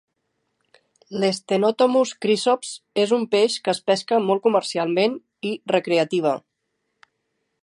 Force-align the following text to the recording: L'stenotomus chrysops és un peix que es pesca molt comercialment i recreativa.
L'stenotomus 1.23 2.13
chrysops 2.25 2.73
és 3.03 3.15
un 3.19 3.27
peix 3.35 3.59
que 3.67 3.75
es 3.77 3.83
pesca 3.93 4.23
molt 4.31 4.47
comercialment 4.49 5.23
i 5.53 5.57
recreativa. 5.77 6.37